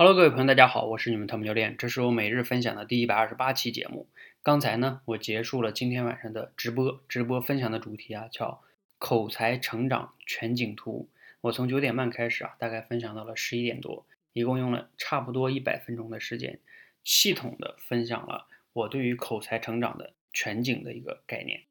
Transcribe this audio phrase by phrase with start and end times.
[0.00, 4.06] Hello，各位朋友，大家好，我是你们汤姆教练，这是我每日分享的第一百二十八期节目。
[4.44, 8.62] 刚才呢，我结束了今天晚上的直播，直播分享的主题啊，叫
[8.98, 11.08] 口才成长全景图。
[11.40, 16.60] 我从九点半开始啊，大概分享到了十一点多，一共用了差不多一百分钟的时间，
[17.02, 21.62] 系统的分享了我对于口才成长的全景的一个概念。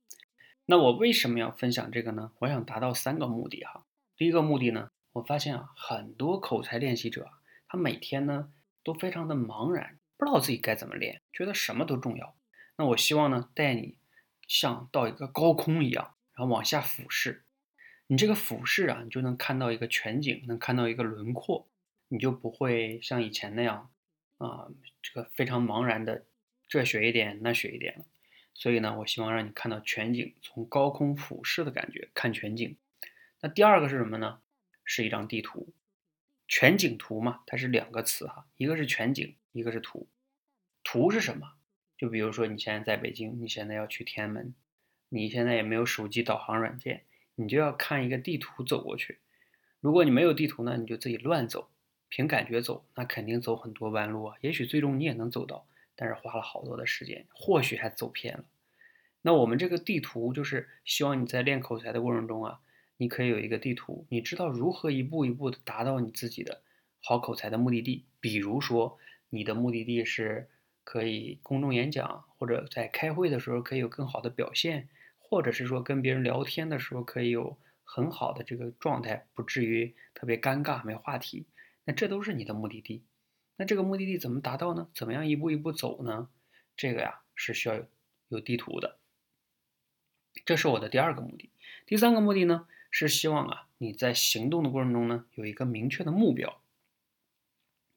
[0.66, 2.34] 那我为什么要分享这个呢？
[2.39, 3.86] 我想达到三个目的哈。
[4.18, 7.30] 第一个目的呢，我发现啊，很多口才练习者。
[7.68, 8.52] 他每天呢
[8.84, 12.35] 都非常的茫然，不知道自己该怎么练，觉得什么都重要。
[12.77, 13.98] 那我希望呢带你
[14.48, 17.44] 像到一个高空一样，然后往下俯视。
[18.08, 21.67] 你这个俯视啊，你就能看到一个全景，能看到一个轮廓，
[22.08, 23.91] 你就不会像以前那样
[24.38, 24.70] 啊，
[25.02, 26.25] 这个非常茫然的
[26.70, 28.05] 这学一点那学一点了。
[28.53, 32.77] 所以呢，我希望让你看到全景，从高空俯视的感觉看全景。
[33.41, 34.39] 那第二个是什么呢？
[34.86, 35.73] 是一张地图。
[36.48, 40.08] 全景图嘛，它是两个词哈，一个是全景，一个是图。
[40.84, 41.54] 图是什么？
[41.98, 44.54] 就比如说你现在在北京，你现在要去天安门，
[45.09, 47.04] 你现在也没有手机导航软件，
[47.36, 49.20] 你就要看一个地图走过去。
[49.81, 51.70] 如果你没有地图呢，你就自己乱走，
[52.08, 54.38] 凭感觉走，那肯定走很多弯路啊。
[54.42, 58.45] 也许最终你也能走到，但是花了好多的时间，或许还走偏了。
[59.23, 62.61] 那我们这个地图就是希望你在练口才的过程中啊。
[62.98, 66.62] 你可以有一个地图，你知道如何一步一步的达到你自己的
[67.00, 68.06] 好口才的目的地。
[68.20, 68.98] 比如说，
[69.30, 70.50] 你的目的地是
[70.84, 74.89] 可以公众演讲，或者在开会的时候可以有更好的表现，
[75.20, 81.45] 或者是说跟别人聊天的时候可以有很好的这个状态，不至于特别尴尬没话题。
[81.86, 83.04] 那这都是你的目的地。
[83.56, 84.89] 那这个目的地怎么达到呢？
[84.94, 86.30] 怎么样一步一步走呢？
[86.76, 87.86] 这个呀是需要有
[88.30, 88.98] 有地图的。
[90.45, 91.52] 这是我的第二个目的。
[91.86, 92.67] 第三个目的呢？
[93.06, 96.62] 是希望啊，你在行动的过程中呢，有一个明确的目标。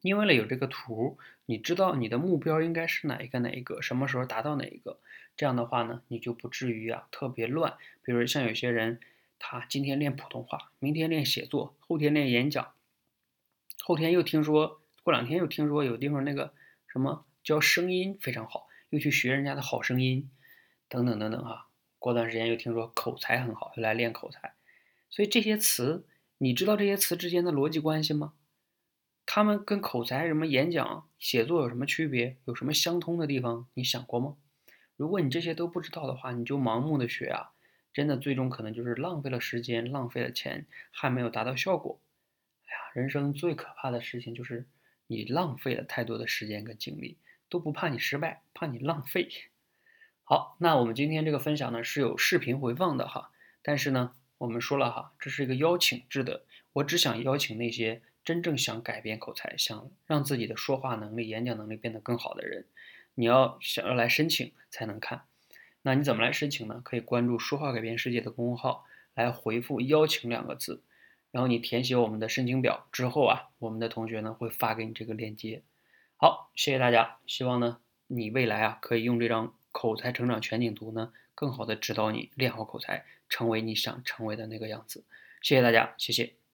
[0.03, 4.99] 因为呢有这个图，你知道你的目标应该是哪一个哪一个，什么时候达到哪一个。
[5.37, 7.79] 这样的话呢，你就不至于啊特别乱。
[8.03, 9.01] 比如像有些人，
[9.39, 12.73] 他今天练普通话，明天练写作，后天练演讲，
[13.83, 16.53] 后天又听说过两天又听说有地方那个
[16.87, 20.31] 什么教声音非常好，又去学人家的好声音，
[20.89, 21.69] 等等等等啊。
[21.99, 24.55] 过段时间又听说口才很好，又来练口才。
[25.11, 26.07] 所以这些词，
[26.39, 28.35] 你知道这些词之间的逻辑关系吗？
[29.27, 32.39] 他们跟口才、什么演讲、写作有什么区别？
[32.47, 33.69] 有什么相通的地方？
[33.75, 34.37] 你想过吗？
[34.97, 37.51] 如果你这些都不知道的话，你就盲目的学啊，
[37.93, 42.01] 真的最终可能就是浪费了时间、浪费了钱，还没有达到效果。
[42.65, 44.67] 哎呀，人生最可怕的事情就是
[45.09, 49.29] 你浪费了太多的时间跟精力，都不怕你失败，怕你浪费。
[50.25, 53.33] 好，那我们今天这个分享呢是有视频回放的哈，
[53.63, 54.15] 但是呢。
[54.41, 62.65] 我们说了哈，这是一个邀请制的，我只想邀请那些真正想改变口才、想让自己的说话能力、演讲能力变得更好的人。
[63.17, 65.25] 你要想要来申请才能看，
[65.83, 66.81] 那你怎么来申请呢？
[66.83, 70.83] 可以关注“说话改变世界”的公众号，来回复“邀请”两个字，
[71.31, 75.63] 然后你填写我们的申请表之后啊，我们的同学呢会发给你这个链接。
[76.17, 81.13] 好，谢谢大家，希望呢你未来啊可以用这张口才成长全景图呢。
[81.35, 85.05] 更好的指导你练好口才，成为你想成为的那个样子。
[85.41, 86.40] 谢谢大家，谢谢。